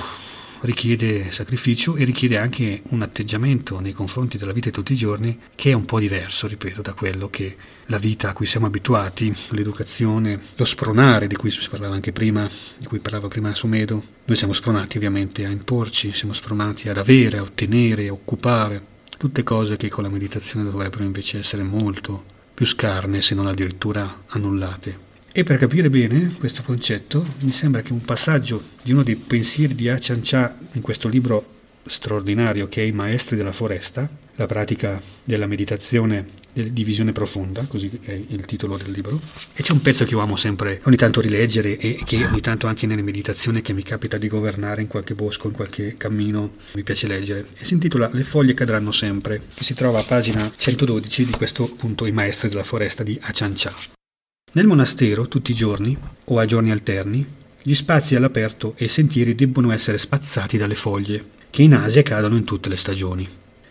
richiede 0.62 1.32
sacrificio 1.32 1.96
e 1.96 2.06
richiede 2.06 2.38
anche 2.38 2.82
un 2.90 3.02
atteggiamento 3.02 3.80
nei 3.80 3.92
confronti 3.92 4.38
della 4.38 4.54
vita 4.54 4.70
di 4.70 4.76
tutti 4.76 4.94
i 4.94 4.98
giorni 4.98 5.38
che 5.56 5.72
è 5.72 5.74
un 5.74 5.86
po' 5.86 6.00
diverso, 6.00 6.48
ripeto, 6.48 6.82
da 6.82 6.94
quello 6.94 7.30
che 7.30 7.56
la 7.88 7.98
vita 7.98 8.30
a 8.30 8.34
cui 8.34 8.46
siamo 8.46 8.66
abituati, 8.66 9.34
l'educazione, 9.50 10.40
lo 10.56 10.66
spronare 10.66 11.28
di 11.28 11.36
cui 11.36 11.52
si 11.52 11.60
parlava 11.70 11.96
anche 11.96 12.14
prima, 12.14 12.50
di 12.78 12.86
cui 12.86 13.00
parlava 13.00 13.28
prima 13.28 13.54
Sumedo. 13.54 14.04
Noi 14.26 14.38
siamo 14.38 14.54
spronati 14.54 14.98
ovviamente 14.98 15.46
a 15.46 15.50
imporci, 15.50 16.14
siamo 16.14 16.34
spronati 16.34 16.90
ad 16.90 16.98
avere, 16.98 17.38
a 17.38 17.42
ottenere, 17.42 18.08
a 18.08 18.14
occupare, 18.14 18.82
tutte 19.18 19.44
cose 19.44 19.78
che 19.78 19.90
con 19.90 20.04
la 20.04 20.10
meditazione 20.10 20.70
dovrebbero 20.70 21.04
invece 21.04 21.40
essere 21.40 21.64
molto 21.64 22.32
più 22.54 22.66
scarne, 22.66 23.22
se 23.22 23.36
non 23.36 23.48
addirittura 23.48 24.24
annullate. 24.28 25.12
E 25.32 25.44
per 25.44 25.58
capire 25.58 25.90
bene 25.90 26.32
questo 26.38 26.62
concetto, 26.62 27.26
mi 27.42 27.52
sembra 27.52 27.82
che 27.82 27.92
un 27.92 28.06
passaggio 28.06 28.62
di 28.84 28.92
uno 28.92 29.02
dei 29.02 29.16
pensieri 29.16 29.74
di 29.74 29.90
Achan 29.90 30.22
Cha 30.22 30.56
in 30.74 30.82
questo 30.82 31.08
libro 31.08 31.62
straordinario 31.84 32.68
che 32.68 32.82
è 32.82 32.86
I 32.86 32.92
Maestri 32.92 33.36
della 33.36 33.52
Foresta, 33.52 34.10
la 34.36 34.46
pratica 34.46 35.02
della 35.24 35.48
meditazione 35.48 36.42
di 36.54 36.84
visione 36.84 37.12
profonda, 37.12 37.66
così 37.66 38.00
è 38.04 38.12
il 38.12 38.46
titolo 38.46 38.78
del 38.78 38.92
libro. 38.92 39.20
E 39.54 39.64
c'è 39.64 39.72
un 39.72 39.82
pezzo 39.82 40.06
che 40.06 40.12
io 40.12 40.20
amo 40.20 40.36
sempre 40.36 40.82
ogni 40.84 40.98
tanto 40.98 41.20
rileggere 41.20 41.78
e 41.78 42.00
che 42.06 42.26
ogni 42.26 42.42
tanto 42.42 42.68
anche 42.68 42.86
nelle 42.86 43.02
meditazioni 43.02 43.62
che 43.62 43.74
mi 43.74 43.84
capita 43.84 44.18
di 44.18 44.28
governare 44.28 44.82
in 44.82 44.88
qualche 44.88 45.16
bosco, 45.16 45.48
in 45.48 45.54
qualche 45.54 45.98
cammino, 45.98 46.54
mi 46.76 46.84
piace 46.84 47.08
leggere. 47.08 47.48
E 47.58 47.66
si 47.66 47.74
intitola 47.74 48.10
Le 48.12 48.24
foglie 48.24 48.54
cadranno 48.54 48.92
sempre, 48.92 49.42
che 49.54 49.64
si 49.64 49.74
trova 49.74 50.00
a 50.00 50.04
pagina 50.04 50.52
112 50.56 51.26
di 51.26 51.32
questo 51.32 51.64
appunto 51.64 52.06
I 52.06 52.12
Maestri 52.12 52.50
della 52.50 52.64
Foresta 52.64 53.04
di 53.04 53.18
Achan 53.22 53.54
Cha. 53.56 53.74
Nel 54.54 54.68
monastero, 54.68 55.28
tutti 55.28 55.52
i 55.52 55.56
giorni, 55.56 55.98
o 56.26 56.38
a 56.38 56.46
giorni 56.46 56.70
alterni, 56.70 57.26
gli 57.64 57.74
spazi 57.74 58.16
all'aperto 58.16 58.76
e 58.78 58.86
i 58.86 58.90
sentieri 58.90 59.34
debbono 59.34 59.72
essere 59.72 59.98
spazzati 59.98 60.58
dalle 60.58 60.76
foglie, 60.76 61.42
che 61.54 61.62
in 61.62 61.76
Asia 61.76 62.02
cadono 62.02 62.36
in 62.36 62.46
tutte 62.46 62.68
le 62.68 62.78
stagioni. 62.78 63.30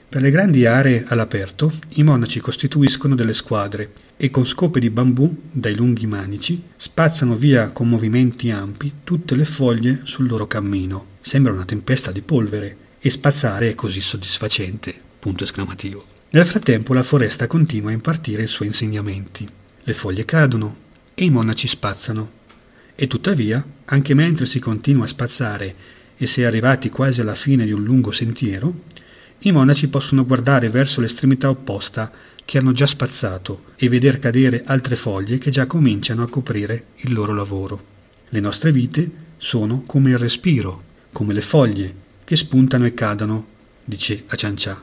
Per 0.09 0.23
le 0.23 0.31
grandi 0.31 0.67
aree 0.67 1.03
all'aperto, 1.09 1.73
i 1.95 2.05
monaci 2.05 2.39
costituiscono 2.39 3.17
delle 3.17 3.35
squadre 3.35 3.91
e 4.17 4.31
con 4.31 4.47
scope 4.47 4.79
di 4.79 4.89
bambù 4.89 5.37
dai 5.51 5.75
lunghi 5.75 6.07
manici 6.07 6.63
spazzano 6.77 7.35
via 7.35 7.73
con 7.73 7.89
movimenti 7.89 8.53
ampi 8.53 8.93
tutte 9.03 9.35
le 9.35 9.45
foglie 9.45 10.03
sul 10.05 10.29
loro 10.29 10.47
cammino. 10.47 11.07
Sembra 11.21 11.53
una 11.53 11.65
tempesta 11.65 12.13
di 12.13 12.23
polvere 12.23 12.77
e 13.01 13.11
spazzare 13.11 13.71
è 13.71 13.75
così 13.75 14.01
soddisfacente. 14.01 14.95
Punto 15.19 15.43
esclamativo. 15.43 16.07
Nel 16.31 16.47
frattempo 16.47 16.95
la 16.95 17.03
foresta 17.03 17.49
continua 17.49 17.91
a 17.91 17.95
impartire 17.95 18.45
i 18.45 18.47
suoi 18.47 18.69
insegnamenti. 18.69 19.45
Le 19.83 19.93
foglie 19.93 20.25
cadono 20.25 20.77
e 21.15 21.25
i 21.25 21.31
monaci 21.31 21.67
spazzano. 21.67 22.31
E 22.95 23.09
tuttavia, 23.09 23.65
anche 23.87 24.15
mentre 24.15 24.47
si 24.47 24.61
continua 24.61 25.03
a 25.03 25.09
spazzare 25.09 25.75
e 26.25 26.43
è 26.43 26.45
arrivati 26.45 26.89
quasi 26.89 27.21
alla 27.21 27.35
fine 27.35 27.65
di 27.65 27.73
un 27.73 27.83
lungo 27.83 28.13
sentiero, 28.13 28.83
i 29.41 29.51
monaci 29.51 29.89
possono 29.89 30.25
guardare 30.25 30.71
verso 30.71 31.01
l'estremità 31.01 31.49
opposta 31.49 32.13
che 32.45 32.59
hanno 32.59 32.71
già 32.71 32.87
spazzato 32.87 33.65
e 33.75 33.89
veder 33.89 34.21
cadere 34.21 34.63
altre 34.65 34.95
foglie 34.95 35.39
che 35.39 35.51
già 35.51 35.67
cominciano 35.67 36.23
a 36.23 36.29
coprire 36.29 36.85
il 36.99 37.13
loro 37.13 37.35
lavoro. 37.35 37.85
Le 38.29 38.39
nostre 38.39 38.71
vite 38.71 39.11
sono 39.37 39.83
come 39.85 40.11
il 40.11 40.19
respiro, 40.19 40.85
come 41.11 41.35
le 41.35 41.41
foglie 41.41 41.93
che 42.23 42.37
spuntano 42.37 42.87
e 42.87 42.95
cadono, 42.95 43.47
dice 43.85 44.23
Aciancià. 44.29 44.81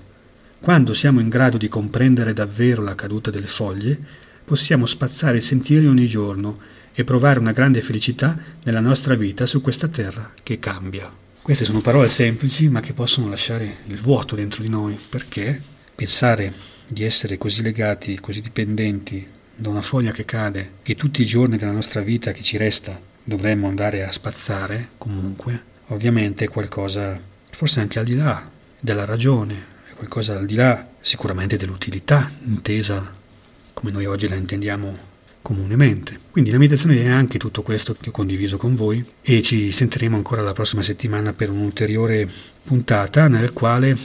Quando 0.59 0.93
siamo 0.93 1.21
in 1.21 1.29
grado 1.29 1.55
di 1.55 1.69
comprendere 1.69 2.33
davvero 2.33 2.83
la 2.83 2.95
caduta 2.95 3.31
delle 3.31 3.47
foglie, 3.47 3.97
possiamo 4.43 4.85
spazzare 4.85 5.37
i 5.37 5.41
sentieri 5.41 5.87
ogni 5.87 6.07
giorno 6.07 6.59
e 6.93 7.05
provare 7.05 7.39
una 7.39 7.53
grande 7.53 7.79
felicità 7.79 8.37
nella 8.63 8.81
nostra 8.81 9.15
vita 9.15 9.45
su 9.45 9.61
questa 9.61 9.87
terra 9.87 10.33
che 10.43 10.59
cambia. 10.59 11.27
Queste 11.41 11.65
sono 11.65 11.81
parole 11.81 12.09
semplici 12.09 12.69
ma 12.69 12.79
che 12.79 12.93
possono 12.93 13.29
lasciare 13.29 13.77
il 13.87 13.99
vuoto 13.99 14.35
dentro 14.35 14.61
di 14.61 14.69
noi 14.69 14.99
perché 15.09 15.59
pensare 15.95 16.53
di 16.87 17.03
essere 17.03 17.37
così 17.37 17.61
legati, 17.61 18.19
così 18.19 18.41
dipendenti 18.41 19.27
da 19.55 19.69
una 19.69 19.81
foglia 19.81 20.11
che 20.11 20.25
cade, 20.25 20.73
che 20.83 20.95
tutti 20.95 21.21
i 21.21 21.25
giorni 21.25 21.57
della 21.57 21.71
nostra 21.71 22.01
vita 22.01 22.31
che 22.31 22.43
ci 22.43 22.57
resta 22.57 22.99
dovremmo 23.23 23.67
andare 23.67 24.03
a 24.03 24.11
spazzare 24.11 24.89
comunque, 24.97 25.63
ovviamente 25.87 26.45
è 26.45 26.49
qualcosa 26.49 27.19
forse 27.49 27.79
anche 27.79 27.99
al 27.99 28.05
di 28.05 28.15
là 28.15 28.49
della 28.79 29.05
ragione, 29.05 29.65
è 29.89 29.93
qualcosa 29.95 30.37
al 30.37 30.45
di 30.45 30.55
là 30.55 30.87
sicuramente 31.01 31.57
dell'utilità 31.57 32.31
intesa 32.45 33.17
come 33.73 33.91
noi 33.91 34.05
oggi 34.05 34.27
la 34.27 34.35
intendiamo 34.35 35.08
comunemente. 35.41 36.19
Quindi 36.31 36.51
la 36.51 36.57
meditazione 36.57 37.03
è 37.03 37.07
anche 37.07 37.37
tutto 37.37 37.61
questo 37.61 37.95
che 37.99 38.09
ho 38.09 38.11
condiviso 38.11 38.57
con 38.57 38.75
voi 38.75 39.03
e 39.21 39.41
ci 39.41 39.71
sentiremo 39.71 40.15
ancora 40.15 40.41
la 40.41 40.53
prossima 40.53 40.81
settimana 40.81 41.33
per 41.33 41.49
un'ulteriore 41.49 42.29
puntata 42.63 43.27
nel 43.27 43.53
quale 43.53 43.97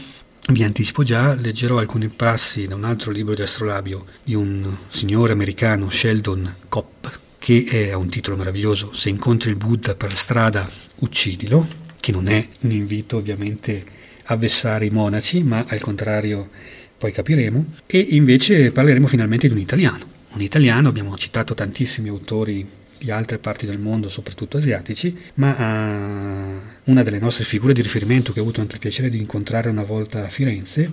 vi 0.53 0.63
anticipo 0.63 1.03
già, 1.03 1.35
leggerò 1.35 1.79
alcuni 1.79 2.09
passi 2.09 2.67
da 2.67 2.75
un 2.75 2.85
altro 2.85 3.11
libro 3.11 3.35
di 3.35 3.41
astrolabio 3.41 4.05
di 4.23 4.35
un 4.35 4.71
signore 4.89 5.33
americano, 5.33 5.89
Sheldon 5.89 6.55
Kopp, 6.69 7.07
che 7.39 7.91
ha 7.91 7.97
un 7.97 8.11
titolo 8.11 8.37
meraviglioso, 8.37 8.93
Se 8.95 9.09
incontri 9.09 9.51
il 9.51 9.57
Buddha 9.57 9.95
per 9.95 10.15
strada, 10.15 10.69
uccidilo, 10.97 11.67
che 11.99 12.13
non 12.13 12.29
è 12.29 12.47
un 12.61 12.73
invito 12.73 13.17
ovviamente 13.17 13.85
a 14.25 14.37
vessare 14.37 14.85
i 14.85 14.91
monaci, 14.91 15.43
ma 15.43 15.65
al 15.67 15.81
contrario 15.81 16.51
poi 16.99 17.11
capiremo, 17.13 17.65
e 17.87 17.99
invece 18.11 18.71
parleremo 18.71 19.07
finalmente 19.07 19.47
di 19.47 19.55
un 19.55 19.61
italiano. 19.61 20.13
Un 20.35 20.41
italiano, 20.41 20.89
abbiamo 20.89 21.17
citato 21.17 21.55
tantissimi 21.55 22.09
autori 22.09 22.67
di 22.99 23.11
altre 23.13 23.39
parti 23.39 23.67
del 23.67 23.79
mondo, 23.79 24.09
soprattutto 24.09 24.57
asiatici, 24.57 25.17
ma 25.35 25.55
uh, 25.55 26.91
una 26.91 27.05
delle 27.05 27.21
nostre 27.21 27.45
figure 27.45 27.73
di 27.73 27.83
riferimento 27.83 28.33
che 28.33 28.41
ho 28.41 28.43
avuto 28.43 28.61
anche 28.61 28.75
il 28.75 28.81
piacere 28.81 29.11
di 29.11 29.19
incontrare 29.19 29.69
una 29.69 29.85
volta 29.85 30.25
a 30.25 30.29
Firenze, 30.29 30.93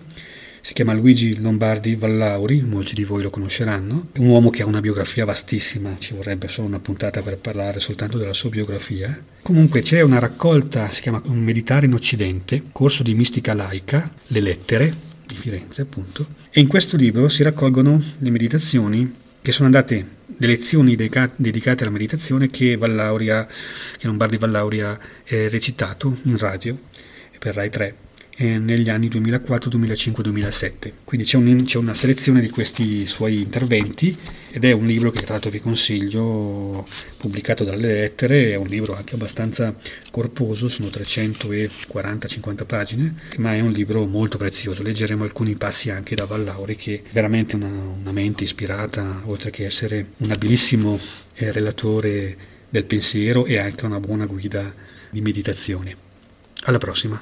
si 0.62 0.74
chiama 0.74 0.94
Luigi 0.94 1.42
Lombardi 1.42 1.96
Vallauri, 1.96 2.62
molti 2.62 2.94
di 2.94 3.04
voi 3.04 3.24
lo 3.24 3.32
conosceranno, 3.32 4.10
è 4.12 4.20
un 4.20 4.28
uomo 4.28 4.52
che 4.52 4.62
ha 4.62 4.68
una 4.68 4.80
biografia 4.80 5.26
vastissima, 5.26 5.96
ci 5.98 6.14
vorrebbe 6.14 6.48
solo 6.48 6.68
una 6.68 6.80
puntata 6.80 7.24
per 7.24 7.40
parlare 7.40 7.80
soltanto 7.80 8.20
della 8.20 8.34
sua 8.34 8.52
biografia. 8.52 9.24
Comunque 9.42 9.82
c'è 9.82 10.02
una 10.02 10.20
raccolta, 10.20 10.92
si 10.92 11.02
chiama 11.02 11.20
meditare 11.30 11.88
in 11.88 11.94
Occidente, 11.94 12.62
corso 12.72 13.02
di 13.02 13.16
mistica 13.16 13.56
laica, 13.56 14.14
le 14.28 14.40
lettere 14.40 14.94
di 15.26 15.34
Firenze 15.34 15.82
appunto, 15.82 16.28
e 16.52 16.60
in 16.60 16.68
questo 16.68 16.96
libro 16.96 17.28
si 17.28 17.42
raccolgono 17.42 18.00
le 18.20 18.30
meditazioni 18.30 19.20
che 19.42 19.52
sono 19.52 19.66
andate 19.66 20.06
le 20.38 20.48
lezioni 20.48 20.96
dedicate 20.96 21.84
alla 21.84 21.92
meditazione 21.92 22.50
che, 22.50 22.78
Vallauria, 22.78 23.46
che 23.46 24.08
Lombardi 24.08 24.38
Vallauria 24.38 24.92
ha 24.92 25.00
eh, 25.26 25.50
recitato 25.50 26.18
in 26.24 26.38
radio 26.38 26.78
per 27.40 27.56
Rai 27.56 27.70
3 27.70 27.96
eh, 28.38 28.58
negli 28.58 28.90
anni 28.90 29.08
2004, 29.08 29.70
2005, 29.70 30.24
2007. 30.24 30.94
Quindi 31.04 31.26
c'è, 31.26 31.38
un, 31.38 31.64
c'è, 31.66 31.78
una 31.78 31.94
selezione 31.94 32.42
di 32.42 32.50
questi 32.50 33.06
suoi 33.06 33.42
interventi 33.42 34.16
ed 34.50 34.66
è 34.66 34.72
un 34.72 34.86
libro 34.86 35.12
che 35.12 35.22
tra 35.22 35.34
l'altro 35.34 35.50
vi 35.50 35.60
consiglio, 35.60 36.88
pubblicato 37.18 37.64
dalle 37.64 37.88
lettere, 37.88 38.52
è 38.52 38.56
un 38.56 38.68
libro 38.68 38.96
anche 38.96 39.16
abbastanza 39.16 39.76
corposo, 40.12 40.68
sono 40.68 40.88
340-50 40.88 42.66
pagine, 42.66 43.16
ma 43.38 43.54
è 43.54 43.60
un 43.60 43.72
libro 43.72 44.06
molto 44.06 44.38
prezioso. 44.38 44.84
Leggeremo 44.84 45.24
alcuni 45.24 45.56
passi 45.56 45.90
anche 45.90 46.16
da 46.16 46.26
Vallauri 46.26 46.76
che 46.76 47.04
è 47.04 47.10
veramente 47.12 47.56
una, 47.56 47.70
una 47.70 48.12
mente 48.12 48.44
ispirata, 48.44 49.22
oltre 49.26 49.52
che 49.52 49.66
essere 49.66 50.14
un 50.18 50.32
abilissimo 50.32 51.00
eh, 51.36 51.52
relatore 51.52 52.36
del 52.70 52.86
pensiero 52.86 53.46
e 53.46 53.58
anche 53.58 53.86
una 53.86 54.00
buona 54.00 54.26
guida 54.26 54.74
di 55.10 55.22
meditazione. 55.22 55.96
Alla 56.64 56.78
prossima! 56.78 57.22